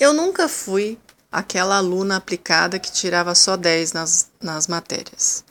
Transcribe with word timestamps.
Eu 0.00 0.12
nunca 0.12 0.46
fui 0.46 0.96
aquela 1.30 1.78
aluna 1.78 2.18
aplicada 2.18 2.78
que 2.78 2.92
tirava 2.92 3.34
só 3.34 3.56
10 3.56 3.92
nas, 3.92 4.30
nas 4.40 4.68
matérias. 4.68 5.44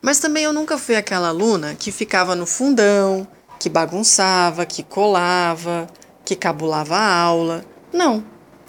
Mas 0.00 0.20
também 0.20 0.44
eu 0.44 0.52
nunca 0.52 0.78
fui 0.78 0.94
aquela 0.94 1.28
aluna 1.28 1.74
que 1.74 1.90
ficava 1.90 2.36
no 2.36 2.46
fundão, 2.46 3.26
que 3.58 3.68
bagunçava, 3.68 4.64
que 4.64 4.84
colava, 4.84 5.88
que 6.24 6.36
cabulava 6.36 6.96
a 6.96 7.18
aula. 7.18 7.64
Não. 7.92 8.24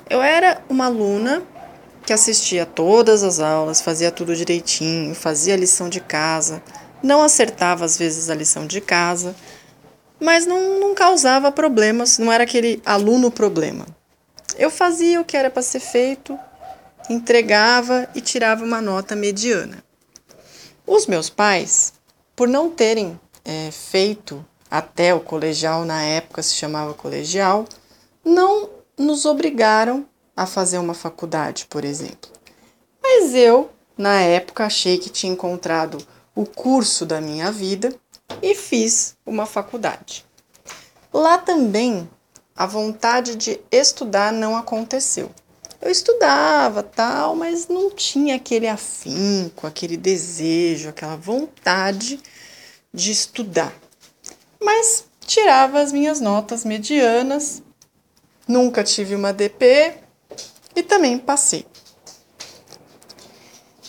Eu 0.10 0.23
era 0.23 0.64
uma 0.68 0.86
aluna 0.86 1.44
que 2.04 2.12
assistia 2.12 2.66
todas 2.66 3.22
as 3.22 3.40
aulas, 3.40 3.82
fazia 3.82 4.12
tudo 4.12 4.36
direitinho, 4.36 5.14
fazia 5.14 5.56
lição 5.56 5.88
de 5.88 6.00
casa, 6.00 6.64
não 7.04 7.22
acertava 7.22 7.86
às 7.86 7.96
vezes 7.96 8.32
a 8.32 8.36
lição 8.36 8.66
de 8.66 8.82
casa, 8.82 9.36
mas 10.20 10.48
não, 10.48 10.80
não 10.80 10.96
causava 10.96 11.52
problemas, 11.52 12.18
não 12.18 12.32
era 12.32 12.44
aquele 12.44 12.82
aluno 12.84 13.30
problema. 13.30 13.86
Eu 14.58 14.70
fazia 14.70 15.20
o 15.20 15.26
que 15.26 15.36
era 15.36 15.50
para 15.50 15.62
ser 15.62 15.82
feito, 15.82 16.40
entregava 17.09 18.08
e 18.16 18.22
tirava 18.22 18.63
uma 18.63 18.82
nota 18.82 19.16
mediana. 19.16 19.84
Os 20.88 21.08
meus 21.08 21.30
pais, 21.30 21.94
por 22.36 22.48
não 22.48 22.70
terem 22.70 23.20
é, 23.44 23.70
feito 23.72 24.46
até 24.70 25.13
o 25.13 25.20
colegial, 25.20 25.84
na 25.84 26.02
época 26.04 26.41
se 26.41 26.54
chamava 26.54 26.94
colegial, 26.94 27.66
não 28.23 28.70
nos 28.98 29.26
obrigaram 29.26 30.05
a 30.36 30.46
fazer 30.46 30.77
uma 30.77 30.94
faculdade, 30.94 31.66
por 31.70 31.84
exemplo. 31.84 32.32
Mas 33.02 33.34
eu, 33.34 33.70
na 33.98 34.22
época, 34.22 34.66
achei 34.66 34.98
que 34.98 35.10
tinha 35.10 35.32
encontrado 35.32 35.98
o 36.34 36.46
curso 36.46 37.05
da 37.05 37.22
minha 37.22 37.52
vida 37.52 37.94
e 38.41 38.55
fiz 38.55 39.16
uma 39.26 39.46
faculdade. 39.46 40.26
Lá 41.13 41.38
também 41.38 42.10
a 42.55 42.66
vontade 42.66 43.36
de 43.36 43.59
estudar 43.70 44.32
não 44.32 44.55
aconteceu. 44.55 45.30
Eu 45.82 45.91
estudava 45.91 46.82
tal, 46.82 47.36
mas 47.36 47.68
não 47.68 47.91
tinha 47.91 48.38
aquele 48.38 48.68
afinco, 48.68 49.68
aquele 49.68 49.98
desejo, 49.98 50.90
aquela 50.90 51.18
vontade 51.18 52.20
de 52.94 53.12
estudar. 53.12 53.74
Mas 54.60 55.05
tirava 55.20 55.82
as 55.82 55.91
minhas 55.91 56.21
notas 56.21 56.63
medianas, 56.63 57.62
nunca 58.48 58.84
tive 58.84 59.16
uma 59.16 59.34
DP 59.34 59.94
e 60.76 60.82
também 60.82 61.18
passei. 61.20 61.66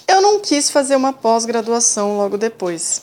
Eu 0.09 0.21
não 0.21 0.41
quis 0.41 0.71
fazer 0.71 0.97
uma 0.97 1.13
pós-graduação 1.13 2.17
logo 2.17 2.37
depois. 2.37 3.01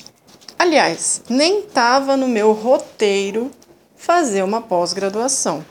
Aliás, 0.59 1.22
nem 1.30 1.59
estava 1.62 2.16
no 2.16 2.28
meu 2.28 2.52
roteiro 2.52 3.50
fazer 4.04 4.44
uma 4.44 4.62
pós-graduação. 4.62 5.66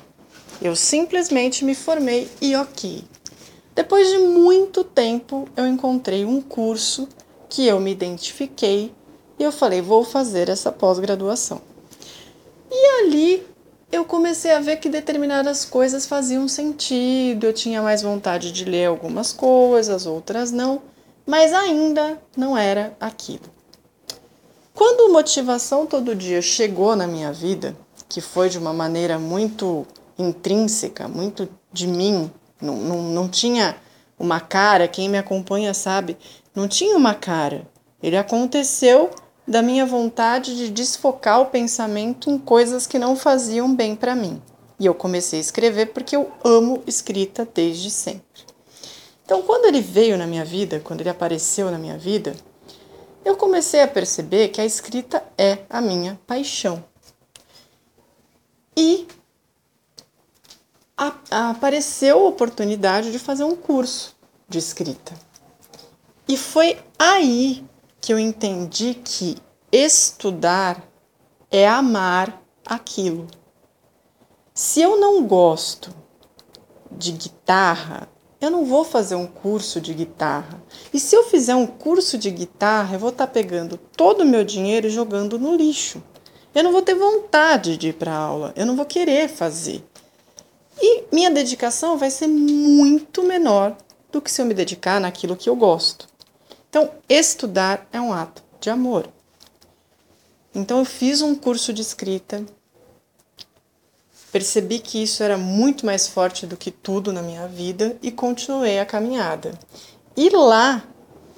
Eu 0.62 0.74
simplesmente 0.74 1.66
me 1.66 1.74
formei 1.74 2.30
e 2.40 2.56
ok. 2.56 3.04
Depois 3.74 4.08
de 4.08 4.16
muito 4.16 4.82
tempo, 4.82 5.46
eu 5.54 5.66
encontrei 5.66 6.24
um 6.24 6.40
curso 6.40 7.06
que 7.50 7.66
eu 7.66 7.78
me 7.78 7.92
identifiquei 7.92 8.90
e 9.38 9.42
eu 9.42 9.52
falei, 9.52 9.82
vou 9.82 10.02
fazer 10.02 10.48
essa 10.48 10.72
pós-graduação. 10.72 11.60
E 12.70 13.02
ali 13.02 13.46
eu 13.90 14.02
comecei 14.02 14.52
a 14.52 14.60
ver 14.60 14.76
que 14.76 14.88
determinadas 14.88 15.66
coisas 15.66 16.06
faziam 16.06 16.48
sentido, 16.48 17.44
eu 17.44 17.52
tinha 17.52 17.82
mais 17.82 18.00
vontade 18.00 18.50
de 18.50 18.64
ler 18.64 18.86
algumas 18.86 19.30
coisas, 19.30 20.06
outras 20.06 20.50
não, 20.50 20.80
mas 21.26 21.52
ainda 21.52 22.18
não 22.34 22.56
era 22.56 22.96
aquilo. 22.98 23.44
Quando 24.72 25.12
motivação 25.12 25.84
todo 25.84 26.14
dia 26.14 26.40
chegou 26.40 26.96
na 26.96 27.06
minha 27.06 27.30
vida, 27.30 27.76
que 28.12 28.20
foi 28.20 28.50
de 28.50 28.58
uma 28.58 28.74
maneira 28.74 29.18
muito 29.18 29.86
intrínseca, 30.18 31.08
muito 31.08 31.48
de 31.72 31.86
mim, 31.86 32.30
não, 32.60 32.76
não, 32.76 33.02
não 33.04 33.26
tinha 33.26 33.74
uma 34.18 34.38
cara, 34.38 34.86
quem 34.86 35.08
me 35.08 35.16
acompanha 35.16 35.72
sabe, 35.72 36.18
não 36.54 36.68
tinha 36.68 36.94
uma 36.94 37.14
cara. 37.14 37.66
Ele 38.02 38.18
aconteceu 38.18 39.08
da 39.48 39.62
minha 39.62 39.86
vontade 39.86 40.54
de 40.54 40.68
desfocar 40.68 41.40
o 41.40 41.46
pensamento 41.46 42.28
em 42.28 42.36
coisas 42.36 42.86
que 42.86 42.98
não 42.98 43.16
faziam 43.16 43.74
bem 43.74 43.96
para 43.96 44.14
mim. 44.14 44.42
E 44.78 44.84
eu 44.84 44.94
comecei 44.94 45.38
a 45.38 45.40
escrever 45.40 45.86
porque 45.94 46.14
eu 46.14 46.30
amo 46.44 46.82
escrita 46.86 47.48
desde 47.54 47.90
sempre. 47.90 48.42
Então, 49.24 49.40
quando 49.40 49.64
ele 49.64 49.80
veio 49.80 50.18
na 50.18 50.26
minha 50.26 50.44
vida, 50.44 50.82
quando 50.84 51.00
ele 51.00 51.08
apareceu 51.08 51.70
na 51.70 51.78
minha 51.78 51.96
vida, 51.96 52.34
eu 53.24 53.36
comecei 53.36 53.80
a 53.80 53.88
perceber 53.88 54.48
que 54.48 54.60
a 54.60 54.66
escrita 54.66 55.24
é 55.38 55.60
a 55.70 55.80
minha 55.80 56.20
paixão. 56.26 56.84
E 58.76 59.06
a, 60.91 60.91
a 60.91 60.91
apareceu 61.30 62.18
a 62.18 62.28
oportunidade 62.28 63.10
de 63.10 63.18
fazer 63.18 63.44
um 63.44 63.56
curso 63.56 64.14
de 64.48 64.58
escrita. 64.58 65.14
E 66.28 66.36
foi 66.36 66.78
aí 66.98 67.64
que 68.00 68.12
eu 68.12 68.18
entendi 68.18 68.94
que 68.94 69.36
estudar 69.70 70.82
é 71.50 71.68
amar 71.68 72.42
aquilo. 72.66 73.26
Se 74.54 74.80
eu 74.80 74.98
não 74.98 75.26
gosto 75.26 75.94
de 76.90 77.12
guitarra, 77.12 78.08
eu 78.40 78.50
não 78.50 78.64
vou 78.64 78.84
fazer 78.84 79.14
um 79.14 79.26
curso 79.26 79.80
de 79.80 79.94
guitarra. 79.94 80.62
E 80.92 80.98
se 80.98 81.14
eu 81.14 81.24
fizer 81.24 81.54
um 81.54 81.66
curso 81.66 82.18
de 82.18 82.30
guitarra, 82.30 82.96
eu 82.96 82.98
vou 82.98 83.10
estar 83.10 83.26
tá 83.26 83.32
pegando 83.32 83.76
todo 83.76 84.22
o 84.22 84.26
meu 84.26 84.44
dinheiro 84.44 84.86
e 84.86 84.90
jogando 84.90 85.38
no 85.38 85.54
lixo. 85.54 86.02
Eu 86.54 86.62
não 86.64 86.72
vou 86.72 86.82
ter 86.82 86.94
vontade 86.94 87.76
de 87.76 87.88
ir 87.88 87.94
para 87.94 88.12
aula, 88.12 88.52
eu 88.56 88.66
não 88.66 88.76
vou 88.76 88.84
querer 88.84 89.28
fazer. 89.28 89.82
E 90.80 91.04
minha 91.12 91.30
dedicação 91.30 91.98
vai 91.98 92.10
ser 92.10 92.26
muito 92.26 93.22
menor 93.22 93.76
do 94.10 94.20
que 94.20 94.30
se 94.30 94.40
eu 94.40 94.46
me 94.46 94.54
dedicar 94.54 95.00
naquilo 95.00 95.36
que 95.36 95.48
eu 95.48 95.56
gosto. 95.56 96.08
Então, 96.68 96.90
estudar 97.08 97.86
é 97.92 98.00
um 98.00 98.12
ato 98.12 98.42
de 98.60 98.70
amor. 98.70 99.08
Então, 100.54 100.78
eu 100.78 100.84
fiz 100.84 101.22
um 101.22 101.34
curso 101.34 101.72
de 101.72 101.82
escrita, 101.82 102.44
percebi 104.30 104.78
que 104.78 105.02
isso 105.02 105.22
era 105.22 105.36
muito 105.36 105.84
mais 105.84 106.08
forte 106.08 106.46
do 106.46 106.56
que 106.56 106.70
tudo 106.70 107.12
na 107.12 107.22
minha 107.22 107.46
vida 107.46 107.96
e 108.02 108.10
continuei 108.10 108.78
a 108.78 108.86
caminhada. 108.86 109.52
E 110.16 110.30
lá 110.30 110.82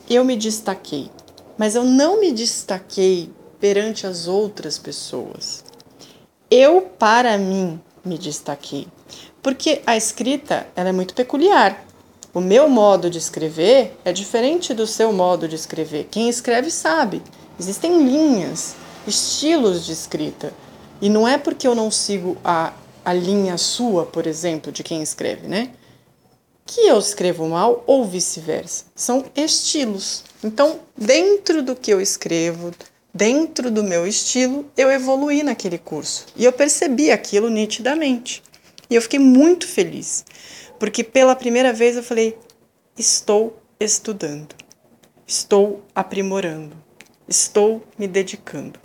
eu 0.08 0.24
me 0.24 0.36
destaquei, 0.36 1.10
mas 1.58 1.74
eu 1.74 1.84
não 1.84 2.20
me 2.20 2.32
destaquei 2.32 3.32
perante 3.58 4.06
as 4.06 4.28
outras 4.28 4.78
pessoas. 4.78 5.64
Eu, 6.50 6.82
para 6.82 7.38
mim, 7.38 7.80
me 8.04 8.18
destaquei. 8.18 8.86
Porque 9.42 9.82
a 9.86 9.96
escrita 9.96 10.66
ela 10.74 10.88
é 10.88 10.92
muito 10.92 11.14
peculiar. 11.14 11.84
O 12.32 12.40
meu 12.40 12.68
modo 12.68 13.08
de 13.08 13.18
escrever 13.18 13.96
é 14.04 14.12
diferente 14.12 14.74
do 14.74 14.86
seu 14.86 15.12
modo 15.12 15.46
de 15.46 15.54
escrever. 15.54 16.08
Quem 16.10 16.28
escreve 16.28 16.70
sabe. 16.70 17.22
Existem 17.58 18.04
linhas, 18.04 18.74
estilos 19.06 19.86
de 19.86 19.92
escrita. 19.92 20.52
E 21.00 21.08
não 21.08 21.28
é 21.28 21.38
porque 21.38 21.66
eu 21.66 21.74
não 21.74 21.90
sigo 21.90 22.36
a, 22.44 22.72
a 23.04 23.12
linha 23.12 23.56
sua, 23.56 24.04
por 24.04 24.26
exemplo, 24.26 24.72
de 24.72 24.82
quem 24.82 25.02
escreve, 25.02 25.46
né? 25.46 25.70
Que 26.66 26.88
eu 26.88 26.98
escrevo 26.98 27.46
mal 27.48 27.84
ou 27.86 28.04
vice-versa. 28.04 28.86
São 28.96 29.24
estilos. 29.36 30.24
Então, 30.42 30.80
dentro 30.96 31.62
do 31.62 31.76
que 31.76 31.92
eu 31.92 32.00
escrevo, 32.00 32.72
dentro 33.14 33.70
do 33.70 33.84
meu 33.84 34.06
estilo, 34.06 34.68
eu 34.76 34.90
evoluí 34.90 35.44
naquele 35.44 35.78
curso. 35.78 36.26
E 36.34 36.44
eu 36.44 36.52
percebi 36.52 37.12
aquilo 37.12 37.48
nitidamente. 37.48 38.42
E 38.90 38.96
eu 38.96 39.02
fiquei 39.02 39.20
muito 39.20 39.68
feliz. 39.68 40.24
Porque 40.78 41.04
pela 41.04 41.36
primeira 41.36 41.72
vez 41.72 41.96
eu 41.96 42.02
falei: 42.02 42.36
estou 42.98 43.62
estudando, 43.78 44.54
estou 45.26 45.84
aprimorando, 45.94 46.76
estou 47.28 47.82
me 47.96 48.08
dedicando. 48.08 48.80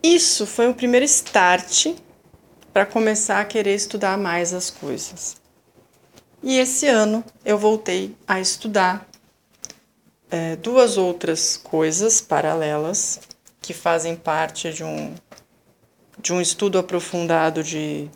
Isso 0.00 0.46
foi 0.46 0.68
o 0.68 0.74
primeiro 0.74 1.04
start 1.04 1.94
para 2.72 2.86
começar 2.86 3.40
a 3.40 3.44
querer 3.44 3.74
estudar 3.74 4.16
mais 4.16 4.54
as 4.54 4.70
coisas. 4.70 5.36
E 6.40 6.56
esse 6.58 6.86
ano 6.86 7.24
eu 7.44 7.58
voltei 7.58 8.14
a 8.26 8.40
estudar 8.40 9.07
é, 10.30 10.56
duas 10.56 10.96
outras 10.96 11.56
coisas 11.56 12.20
paralelas 12.20 13.20
que 13.60 13.72
fazem 13.72 14.16
parte 14.16 14.72
de 14.72 14.84
um, 14.84 15.14
de 16.18 16.32
um 16.32 16.40
estudo 16.40 16.78
aprofundado 16.78 17.62
de 17.62 18.08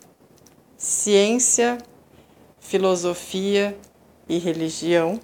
ciência, 0.77 1.77
filosofia 2.59 3.77
e 4.27 4.37
religião. 4.37 5.19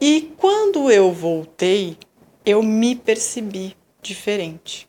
E 0.00 0.34
quando 0.36 0.90
eu 0.90 1.12
voltei, 1.12 1.96
eu 2.44 2.62
me 2.62 2.94
percebi 2.94 3.76
diferente. 4.02 4.86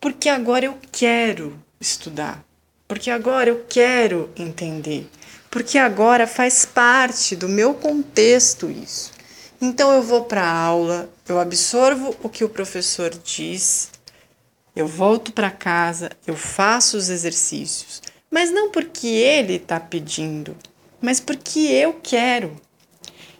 Porque 0.00 0.28
agora 0.28 0.64
eu 0.64 0.76
quero 0.90 1.62
estudar, 1.80 2.44
porque 2.88 3.10
agora 3.10 3.50
eu 3.50 3.64
quero 3.68 4.30
entender, 4.36 5.08
porque 5.52 5.76
agora 5.76 6.26
faz 6.26 6.64
parte 6.64 7.36
do 7.36 7.46
meu 7.46 7.74
contexto 7.74 8.70
isso. 8.70 9.12
Então 9.60 9.92
eu 9.92 10.02
vou 10.02 10.24
para 10.24 10.42
a 10.42 10.50
aula, 10.50 11.10
eu 11.28 11.38
absorvo 11.38 12.16
o 12.22 12.28
que 12.30 12.42
o 12.42 12.48
professor 12.48 13.10
diz, 13.10 13.90
Eu 14.74 14.86
volto 14.86 15.30
para 15.30 15.50
casa, 15.50 16.10
eu 16.26 16.34
faço 16.34 16.96
os 16.96 17.10
exercícios, 17.10 18.00
mas 18.30 18.50
não 18.50 18.70
porque 18.70 19.06
ele 19.06 19.56
está 19.56 19.78
pedindo, 19.78 20.56
mas 21.02 21.20
porque 21.20 21.60
eu 21.60 22.00
quero. 22.02 22.56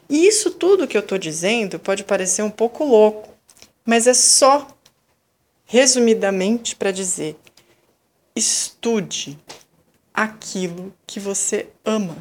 E 0.06 0.26
isso 0.26 0.50
tudo 0.50 0.86
que 0.86 0.98
eu 0.98 1.00
estou 1.00 1.16
dizendo 1.16 1.78
pode 1.78 2.04
parecer 2.04 2.42
um 2.42 2.50
pouco 2.50 2.84
louco, 2.84 3.30
mas 3.86 4.06
é 4.06 4.12
só, 4.12 4.68
resumidamente, 5.64 6.76
para 6.76 6.92
dizer: 6.92 7.36
estude 8.36 9.38
aquilo 10.12 10.92
que 11.06 11.18
você 11.18 11.68
ama. 11.84 12.16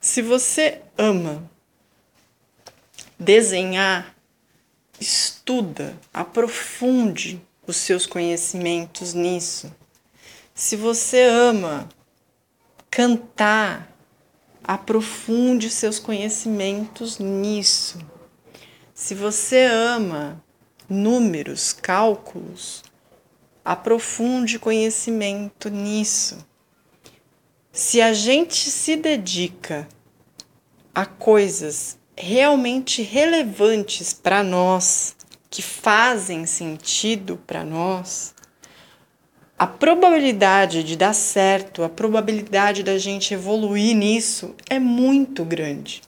Se 0.00 0.22
você 0.22 0.80
ama 0.96 1.48
desenhar, 3.18 4.14
estuda, 4.98 5.96
aprofunde 6.12 7.40
os 7.66 7.76
seus 7.76 8.06
conhecimentos 8.06 9.14
nisso. 9.14 9.74
Se 10.54 10.76
você 10.76 11.22
ama 11.22 11.88
cantar, 12.90 13.90
aprofunde 14.64 15.70
seus 15.70 15.98
conhecimentos 15.98 17.18
nisso. 17.18 17.98
Se 18.94 19.14
você 19.14 19.64
ama 19.64 20.42
números, 20.88 21.72
cálculos, 21.72 22.82
aprofunde 23.70 24.58
conhecimento 24.58 25.68
nisso. 25.68 26.44
Se 27.70 28.02
a 28.02 28.12
gente 28.12 28.68
se 28.68 28.96
dedica 28.96 29.86
a 30.92 31.06
coisas 31.06 31.96
realmente 32.16 33.00
relevantes 33.00 34.12
para 34.12 34.42
nós, 34.42 35.14
que 35.48 35.62
fazem 35.62 36.46
sentido 36.46 37.40
para 37.46 37.64
nós, 37.64 38.34
a 39.56 39.68
probabilidade 39.68 40.82
de 40.82 40.96
dar 40.96 41.14
certo, 41.14 41.84
a 41.84 41.88
probabilidade 41.88 42.82
da 42.82 42.98
gente 42.98 43.32
evoluir 43.34 43.94
nisso 43.94 44.52
é 44.68 44.80
muito 44.80 45.44
grande. 45.44 46.02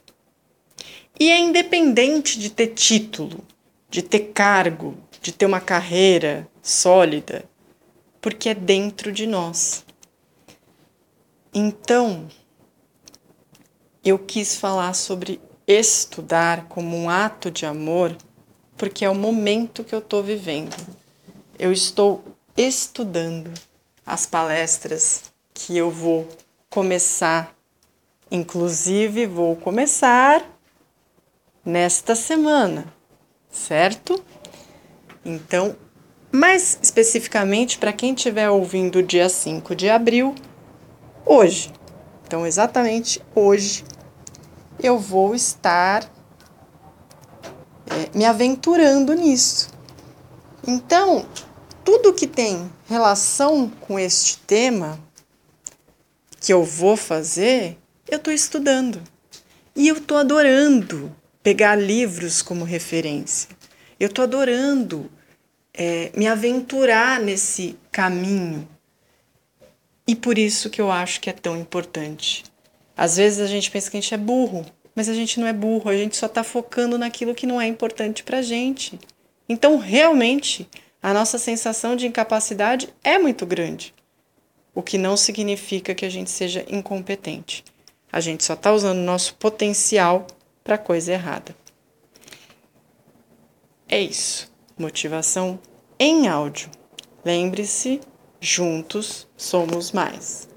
E 1.17 1.31
é 1.31 1.39
independente 1.39 2.37
de 2.37 2.49
ter 2.49 2.67
título, 2.67 3.41
de 3.89 4.01
ter 4.01 4.31
cargo, 4.33 4.97
de 5.21 5.31
ter 5.31 5.45
uma 5.45 5.61
carreira 5.61 6.45
sólida, 6.61 7.45
porque 8.23 8.47
é 8.47 8.55
dentro 8.55 9.11
de 9.11 9.27
nós. 9.27 9.85
Então, 11.53 12.29
eu 14.01 14.17
quis 14.17 14.55
falar 14.55 14.93
sobre 14.93 15.41
estudar 15.67 16.69
como 16.69 16.95
um 16.95 17.09
ato 17.09 17.51
de 17.51 17.65
amor, 17.65 18.15
porque 18.77 19.03
é 19.03 19.09
o 19.09 19.13
momento 19.13 19.83
que 19.83 19.93
eu 19.93 19.99
estou 19.99 20.23
vivendo. 20.23 20.73
Eu 21.59 21.73
estou 21.73 22.23
estudando 22.55 23.53
as 24.05 24.25
palestras 24.25 25.23
que 25.53 25.77
eu 25.77 25.91
vou 25.91 26.25
começar, 26.69 27.53
inclusive 28.31 29.27
vou 29.27 29.57
começar 29.57 30.49
nesta 31.65 32.15
semana, 32.15 32.85
certo? 33.51 34.23
Então, 35.25 35.75
mais 36.33 36.79
especificamente 36.81 37.77
para 37.77 37.93
quem 37.93 38.15
estiver 38.15 38.49
ouvindo 38.49 39.03
dia 39.03 39.29
5 39.29 39.75
de 39.75 39.87
abril, 39.87 40.33
hoje. 41.23 41.71
Então, 42.25 42.47
exatamente 42.47 43.21
hoje 43.35 43.83
eu 44.81 44.97
vou 44.97 45.35
estar 45.35 46.03
é, 47.85 48.17
me 48.17 48.25
aventurando 48.25 49.13
nisso. 49.13 49.69
Então, 50.67 51.23
tudo 51.85 52.11
que 52.11 52.25
tem 52.25 52.67
relação 52.89 53.69
com 53.81 53.99
este 53.99 54.39
tema 54.39 54.99
que 56.39 56.51
eu 56.51 56.63
vou 56.63 56.97
fazer, 56.97 57.77
eu 58.09 58.17
estou 58.17 58.33
estudando. 58.33 58.99
E 59.75 59.87
eu 59.87 59.97
estou 59.97 60.17
adorando 60.17 61.15
pegar 61.43 61.75
livros 61.75 62.41
como 62.41 62.65
referência. 62.65 63.49
Eu 63.99 64.07
estou 64.07 64.23
adorando 64.23 65.11
é, 65.73 66.11
me 66.15 66.27
aventurar 66.27 67.19
nesse 67.19 67.77
caminho. 67.91 68.67
E 70.07 70.15
por 70.15 70.37
isso 70.37 70.69
que 70.69 70.81
eu 70.81 70.91
acho 70.91 71.19
que 71.19 71.29
é 71.29 71.33
tão 71.33 71.57
importante. 71.57 72.43
Às 72.95 73.17
vezes 73.17 73.39
a 73.39 73.47
gente 73.47 73.71
pensa 73.71 73.89
que 73.89 73.97
a 73.97 74.01
gente 74.01 74.13
é 74.13 74.17
burro, 74.17 74.65
mas 74.93 75.09
a 75.09 75.13
gente 75.13 75.39
não 75.39 75.47
é 75.47 75.53
burro, 75.53 75.89
a 75.89 75.97
gente 75.97 76.15
só 76.15 76.27
está 76.27 76.43
focando 76.43 76.97
naquilo 76.97 77.33
que 77.33 77.47
não 77.47 77.59
é 77.59 77.67
importante 77.67 78.23
para 78.23 78.39
a 78.39 78.41
gente. 78.41 78.99
Então, 79.49 79.77
realmente, 79.77 80.69
a 81.01 81.13
nossa 81.13 81.37
sensação 81.37 81.95
de 81.95 82.07
incapacidade 82.07 82.93
é 83.03 83.17
muito 83.17 83.45
grande, 83.45 83.93
o 84.75 84.81
que 84.81 84.97
não 84.97 85.17
significa 85.17 85.95
que 85.95 86.05
a 86.05 86.09
gente 86.09 86.29
seja 86.29 86.65
incompetente. 86.69 87.63
A 88.11 88.19
gente 88.19 88.43
só 88.43 88.53
está 88.53 88.71
usando 88.71 88.99
o 88.99 89.03
nosso 89.03 89.33
potencial 89.35 90.27
para 90.63 90.77
coisa 90.77 91.13
errada. 91.13 91.55
É 93.89 93.99
isso. 93.99 94.52
Motivação 94.77 95.59
em 95.99 96.27
áudio. 96.27 96.69
Lembre-se, 97.23 98.01
juntos 98.39 99.27
somos 99.37 99.91
mais. 99.91 100.49